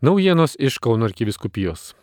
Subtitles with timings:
[0.00, 1.94] Naujienos iš Kauno arkiviskupijos.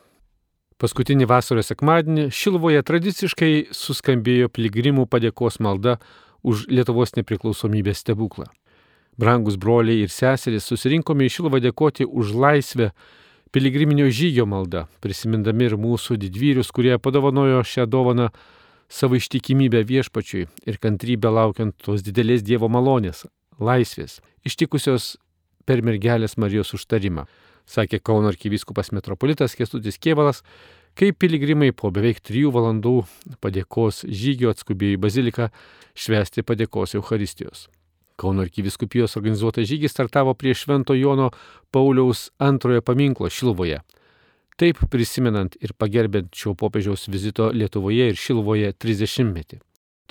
[0.81, 5.99] Paskutinį vasaros sekmadienį Šilvoje tradiciškai suskambėjo piligrimų padėkos malda
[6.41, 8.47] už Lietuvos nepriklausomybės stebuklą.
[9.21, 12.89] Brangus broliai ir seserys susirinkome į Šilvą dėkoti už laisvę
[13.53, 18.31] piligriminio žygio maldą, prisimindami ir mūsų didvyrius, kurie padovanojo šią dovaną
[18.89, 23.27] savo ištikimybę viešpačiui ir kantrybę laukiant tos didelės Dievo malonės,
[23.61, 25.13] laisvės, ištikusios
[25.69, 27.29] per mergelės Marijos užtarimą
[27.69, 30.43] sakė Kauno arkivyskupas metropolitas Kestutis Kievalas,
[30.97, 32.97] kai piligrimai po beveik trijų valandų
[33.41, 35.49] padėkos žygio atskubėjo į baziliką
[35.95, 37.67] švesti padėkos Euharistijos.
[38.19, 41.31] Kauno arkiviskupijos organizuotas žygis startavo prie Švento Jono
[41.73, 43.81] Pauliaus antrojo paminklo Šilvoje.
[44.57, 49.63] Taip prisimenant ir pagerbent šio popiežiaus vizito Lietuvoje ir Šilvoje 30-metį.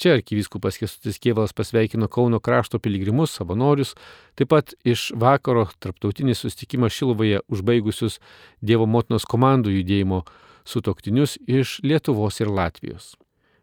[0.03, 3.93] Čia arkivyskupas Kestutis Kievalas pasveikino Kauno krašto piligrimus, savanorius,
[4.35, 8.17] taip pat iš vakaro tarptautinį sustikimą Šilvoje užbaigusius
[8.59, 10.25] Dievo motinos komandų judėjimo
[10.67, 13.13] sutoktinius iš Lietuvos ir Latvijos.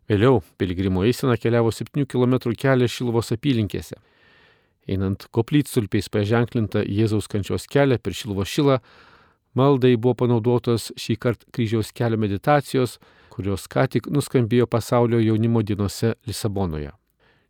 [0.07, 3.99] Vėliau piligrimų eisena keliavo 7 km kelią Šilvos apylinkėse.
[4.87, 8.79] Einant koplytstulpiais paženklinta Jėzaus kančios kelią per Šilvo šilą,
[9.59, 12.95] maldai buvo panaudotos šį kartą kryžiaus kelio meditacijos,
[13.39, 16.91] kurios ką tik nuskambėjo pasaulio jaunimo dienose Lisabonoje.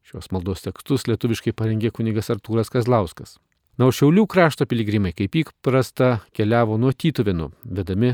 [0.06, 3.40] Šios maldos tekstus lietuviškai parengė kunigas Artūras Kazlauskas.
[3.80, 8.14] Na, o Šiaulių krašto piligrimai kaip įprasta keliavo nuo Tytuvinų, vedami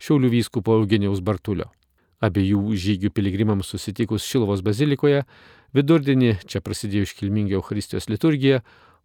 [0.00, 1.68] Šiaulių vyskupo Eugenijaus Bartulio.
[2.24, 5.24] Abiejų žygių piligrimams susitikus Šilovos bazilikoje,
[5.76, 8.62] vidurdienį čia prasidėjo iškilminga Euharistijos liturgija,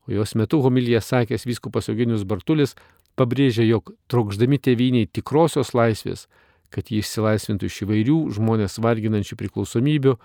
[0.08, 2.78] o jos metu homilyje sakęs vyskupas Eugenijus Bartulis
[3.20, 6.28] pabrėžė, jog trokšdami tėviniai tikrosios laisvės,
[6.74, 10.16] kad jį išsilaisvintų iš įvairių žmonės varginančių priklausomybių,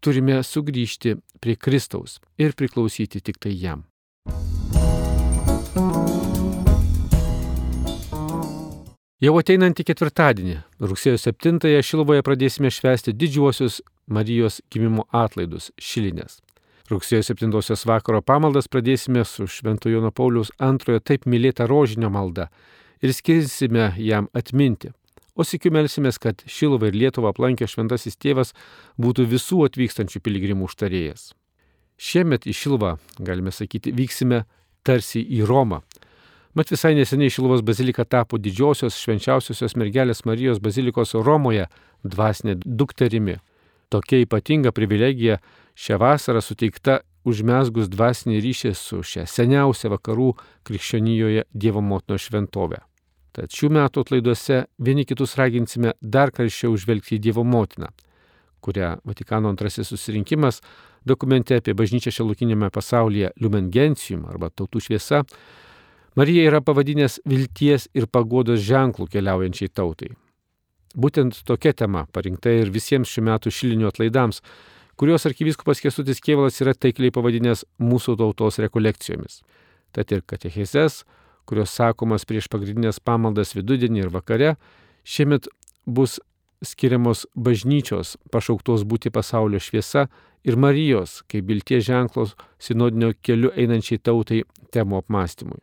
[0.00, 3.84] turime sugrįžti prie Kristaus ir priklausyti tik tai jam.
[9.18, 16.38] Jau ateinantį ketvirtadienį, rugsėjo 7-ąją Šilovoje pradėsime švęsti didžiuosius Marijos gimimo atlaidus- šilinės.
[16.88, 22.46] Rugsėjo 7-osios vakaro pamaldas pradėsime su Švento Jono Pauliaus antrojo taip mylėta rožinio malda
[23.02, 24.92] ir skirsime jam atminti,
[25.38, 28.54] o sikiu melsimės, kad Šiluvą ir Lietuvą aplankė šventasis tėvas
[28.98, 31.30] būtų visų atvykstančių piligrimų užtarėjas.
[31.98, 34.44] Šiemet į Šiluvą, galime sakyti, vyksime
[34.86, 35.82] tarsi į Romą.
[36.58, 41.68] Mat visai neseniai Šiluvos bazilika tapo didžiosios švenčiausiosios mergelės Marijos bazilikos Romoje
[42.02, 43.36] dvasinė dukterimi.
[43.92, 45.38] Tokia ypatinga privilegija
[45.78, 50.32] šią vasarą suteikta užmesgus dvasinį ryšį su šia seniausia vakarų
[50.66, 52.82] krikščionijoje Dievo motinos šventovė.
[53.36, 57.90] Tad šių metų atlaiduose vieni kitus raginsime dar karščiau žvelgti į Dievo motiną,
[58.64, 60.62] kurią Vatikano antrasis susirinkimas
[61.06, 65.22] dokumente apie bažnyčią šiolukinėme pasaulyje Lumen Gentium arba tautų šviesa
[66.18, 70.08] Marija yra pavadinęs vilties ir pagodos ženklų keliaujančiai tautai.
[70.98, 74.40] Būtent tokia tema parinkta ir visiems šių metų šilinių atlaidams,
[74.98, 79.44] kuriuos arkivyskupas Kesutis Kievalas yra taikliai pavadinęs mūsų tautos rekolekcijomis.
[79.94, 81.04] Tad ir katechizės,
[81.48, 84.54] kurios sakomas prieš pagrindinės pamaldas vidudienį ir vakare,
[85.08, 85.48] šiemet
[85.88, 86.18] bus
[86.64, 90.08] skiriamos bažnyčios pašauktos būti pasaulio šviesa
[90.44, 94.42] ir Marijos, kaip vilties ženklos sinodinio keliu einančiai tautai
[94.74, 95.62] temų apmąstymui.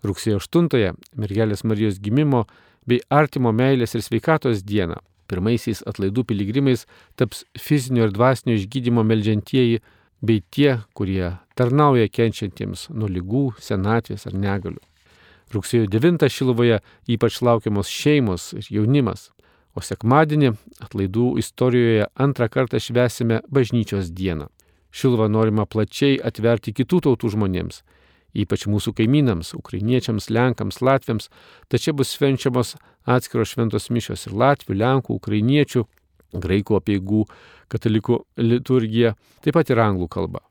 [0.00, 2.46] Rugsėjo 8-ąją mergelės Marijos gimimo
[2.88, 4.96] bei artimo meilės ir sveikatos dieną
[5.30, 6.86] pirmaisiais atlaidų piligrimais
[7.20, 9.82] taps fizinio ir dvasinio išgydymo melžiantieji
[10.20, 14.80] bei tie, kurie tarnauja kenčiantiems nuo lygų, senatvės ar negalių.
[15.50, 16.78] Rugsėjo 9 Šilovoje
[17.10, 19.30] ypač laukiamos šeimos ir jaunimas,
[19.74, 20.52] o sekmadienį
[20.84, 24.46] atlaidų istorijoje antrą kartą švesime bažnyčios dieną.
[24.90, 27.82] Šilvą norima plačiai atverti kitų tautų žmonėms,
[28.34, 31.30] ypač mūsų kaimynams, ukrainiečiams, lenkams, latviams,
[31.70, 32.76] tačiau bus švenčiamos
[33.06, 35.86] atskiros šventos mišios ir latvių, lenkų, ukrainiečių,
[36.32, 37.24] graikų apieigų,
[37.70, 39.14] katalikų liturgija,
[39.44, 40.44] taip pat ir anglų kalba.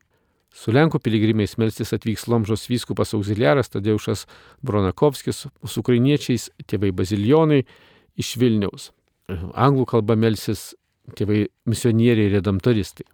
[0.56, 4.26] Su Lenkų piligrimais melstis atvyks Lomžos vyskupas auxiliaras Tadeušas
[4.66, 7.61] Bronakovskis, su ukrainiečiais tėvai bazilionai
[8.20, 8.90] iš Vilniaus.
[9.29, 10.73] Anglų kalba melsis
[11.16, 13.05] tėvai misionieriai ir redamtoristai.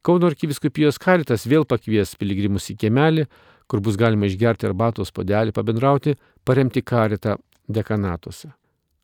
[0.00, 3.26] Kauno arkiviskupijos karitas vėl pakvies piligrimus į kiemelį,
[3.68, 6.16] kur bus galima išgerti arbatos podelį, pabendrauti,
[6.48, 7.36] paremti karitą
[7.68, 8.48] dekanatuose.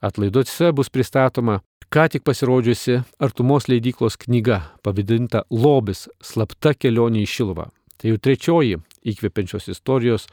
[0.00, 1.60] Atlaiduose bus pristatoma
[1.90, 7.70] ką tik pasirodžiusi Artumos leidyklos knyga pavadinta Lobis- slapta kelionė į Šilvą.
[7.98, 10.26] Tai jau trečioji įkvepiančios istorijos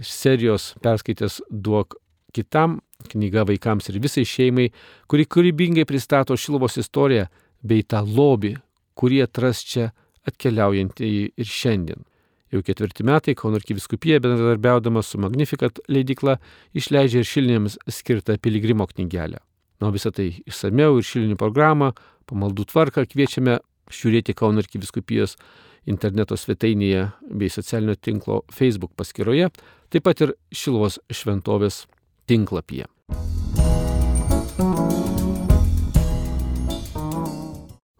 [0.00, 1.96] serijos perskaitęs duok
[2.32, 2.80] kitam
[3.10, 4.70] knyga vaikams ir visai šeimai,
[5.08, 7.26] kuri kūrybingai pristato Šilvos istoriją
[7.62, 8.56] bei tą lobį,
[8.94, 9.92] kurį atras čia
[10.28, 12.04] atkeliaujantieji ir šiandien.
[12.52, 16.36] Jau ketvirti metai Kauno arkiviskupija bendradarbiaudama su Magnificat leidikla
[16.76, 19.40] išleidžia ir šilinėms skirtą piligrimo knygelę.
[19.82, 21.90] Na, visą tai išsameu ir šilinių programą,
[22.30, 23.58] pamaldų tvarką kviečiame
[23.90, 25.34] žiūrėti Kauno arkiviskupijos
[25.90, 29.48] interneto svetainėje bei socialinio tinklo Facebook paskyroje,
[29.90, 31.88] taip pat ir Šilvos šventovės
[32.30, 32.86] tinklapyje.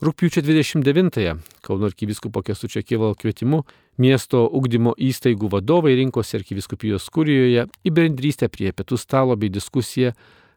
[0.02, 1.34] Rūpiučio 29-ąją
[1.66, 3.64] Kauno arkiviskupo Kestučio Kievalo kvietimu
[4.02, 10.14] miesto ugdymo įstaigų vadovai rinkosi arkiviskupijos kurijoje į bendrystę prie pietų stalo bei diskusiją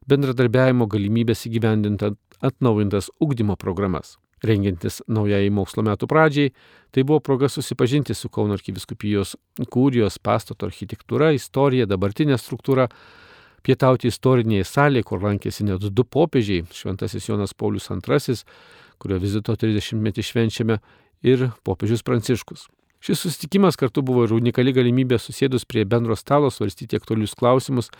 [0.10, 4.16] bendradarbiavimo galimybės įgyvendintant atnaujintas ugdymo programas.
[4.46, 6.52] Rengiantis naujai mokslo metų pradžiai,
[6.94, 9.36] tai buvo proga susipažinti su Kauno arkiviskupijos
[9.72, 12.90] kūrijos pastato architektūra, istorija, dabartinė struktūra,
[13.66, 18.36] pietauti istorinėje salėje, kur lankėsi net du popiežiai- Šventasis Jonas Paulius II
[19.00, 20.80] kurio vizito 30-metį švenčiame,
[21.26, 22.68] ir popiežius Pranciškus.
[23.04, 27.92] Šis susitikimas kartu buvo ir unikali galimybė susėdus prie bendro stalo svarstyti aktualius klausimus,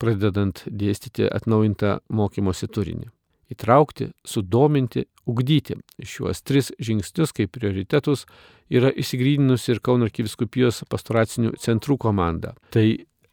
[0.00, 3.10] pradedant dėstyti atnaujintą mokymosi turinį.
[3.50, 5.76] Įtraukti, sudominti, ugdyti
[6.06, 8.24] šiuos tris žingsnius kaip prioritetus
[8.70, 12.54] yra įsigrydinusi ir Kauno arkiviskupijos pastoracinių centrų komanda.
[12.70, 12.86] Tai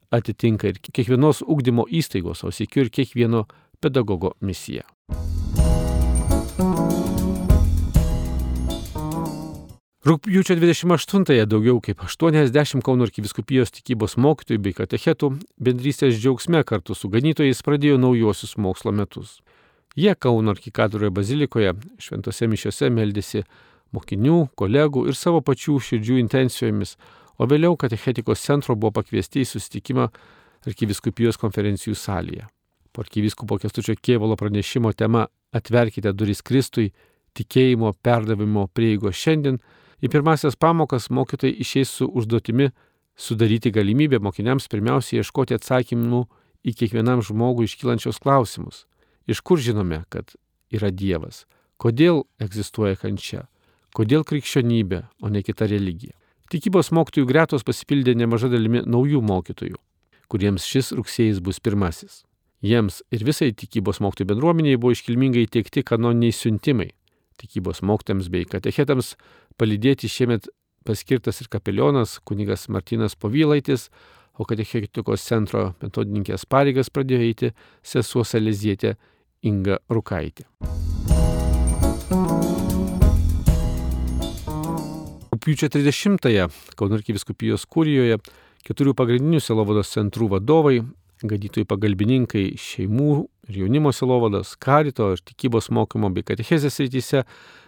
[0.09, 3.45] atitinka ir kiekvienos ugdymo įstaigos, o sėkiu ir kiekvieno
[3.83, 4.87] pedagogo misija.
[10.07, 15.27] Rūpjūčio 28-ąją daugiau kaip 80 Kauno arkiviskupijos tikybos mokytojų bei katechetų
[15.59, 19.42] bendrystės džiaugsme kartu su ganytojais pradėjo naujosius mokslo metus.
[20.00, 23.42] Jie Kauno arkikatūroje bazilikoje šventose mišiose meldėsi
[23.92, 26.94] mokinių, kolegų ir savo pačių širdžių intencijomis,
[27.36, 30.06] o vėliau katechetikos centro buvo pakviesti į susitikimą
[30.69, 32.45] arkiviskupijos konferencijų salėje.
[32.95, 36.94] Po arkiviskupo Kestučio Kievalo pranešimo tema Atverkite duris Kristui,
[37.36, 39.60] tikėjimo perdavimo prieigos šiandien
[39.97, 42.69] Į pirmasias pamokas mokytojai išeis su užduotimi
[43.17, 46.21] sudaryti galimybę mokiniams pirmiausia ieškoti atsakymų
[46.67, 48.85] į kiekvienam žmogui iškylančios klausimus.
[49.27, 50.35] Iš kur žinome, kad
[50.69, 51.45] yra Dievas?
[51.81, 53.47] Kodėl egzistuoja kančia?
[53.97, 56.13] Kodėl krikščionybė, o ne kita religija?
[56.47, 59.75] Tikybos mokytojų gretos pasipildė nemaža dalimi naujų mokytojų,
[60.31, 62.21] kuriems šis rugsėjas bus pirmasis.
[62.63, 66.91] Jiems ir visai tikybos mokytojų bendruomeniai buvo iškilmingai teikti kanoniniai siuntimai.
[67.38, 69.13] Tikybos mokytams bei katechetams
[69.62, 70.50] palydėti šiemet
[70.88, 73.89] paskirtas ir kapelionas kunigas Martinas Povylaitis,
[74.38, 77.54] o katechetikos centro metodininkės pareigas pradėjo eiti
[77.86, 78.95] sesuo Salezietė
[79.45, 80.48] Inga Rukaitė.
[85.48, 88.18] Rūpiučio 30-ąją Kauno arkiviskupijos kūrijoje
[88.68, 90.81] keturių pagrindinių selovados centrų vadovai,
[91.24, 93.12] gadytojai pagalbininkai šeimų
[93.49, 97.23] ir jaunimo selovados, karito ir tikybos mokymo bei katechezės rytise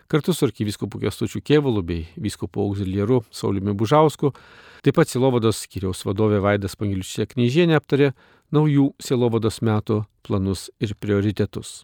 [0.10, 4.34] kartu su arkivyskupu Kestučiu Kėvalu bei vyskupu auxiliaru Sauliumi Bužausku.
[4.84, 8.14] Taip pat Silovados skiriaus vadovė Vaidas Pangiliušė Knyžienė aptarė
[8.56, 11.84] naujų Silovados metų planus ir prioritetus.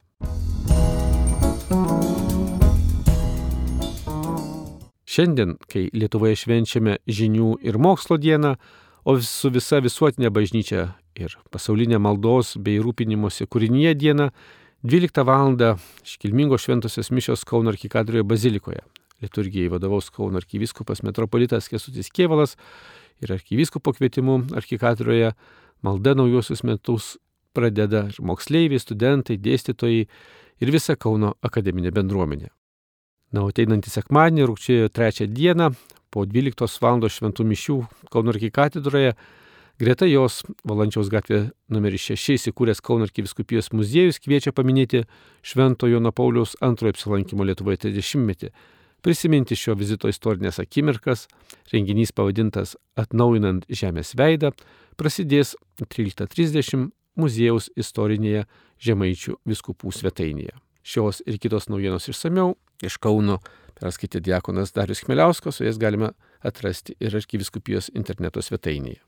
[5.06, 8.56] Šiandien, kai Lietuvoje švenčiame žinių ir mokslo dieną,
[9.06, 14.30] o su visa visuotinė bažnyčia ir pasaulinė maldos bei rūpinimosi kūrinyje diena,
[14.86, 15.56] 12 val.
[16.04, 18.84] iškilmingos šventosios mišios Kauno arkikadroje bazilikoje.
[19.22, 22.58] Liturgijai vadovaus Kauno arkiviskupas metropolitas Kesutis Kievalas
[23.22, 25.32] ir arkivyskupo kvietimu arkikadroje
[25.82, 27.18] malda naujosius metus
[27.54, 30.06] pradeda ir moksleiviai, studentai, dėstytojai
[30.62, 32.52] ir visa Kauno akademinė bendruomenė.
[33.34, 35.72] Na, o ateinantį sekmadienį, rūkčiojo trečią dieną,
[36.12, 37.02] po 12 val.
[37.10, 37.80] šventų mišių
[38.12, 39.16] Kauno arkikatedroje
[39.76, 45.02] Greta jos Valančiaus gatvė numeris 6 įsikūręs Kauno arkiviskupijos muziejus kviečia paminėti
[45.44, 48.54] Švento Jono Pauliaus antrojo apsilankimo Lietuvoje 30-metį,
[49.04, 51.26] prisiminti šio vizito istorinės akimirkas,
[51.74, 54.54] renginys pavadintas Atnaujinant Žemės veidą,
[54.96, 56.86] prasidės 13.30
[57.20, 58.46] muziejaus istorinėje
[58.80, 60.56] Žemaičių viskupų svetainėje.
[60.88, 63.42] Šios ir kitos naujienos išsameu iš Kauno
[63.76, 69.04] perskaitė diakonas Darius Kmeliauskas, o jas galime atrasti ir arkiviskupijos interneto svetainėje.